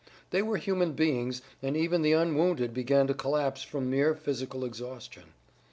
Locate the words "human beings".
0.57-1.43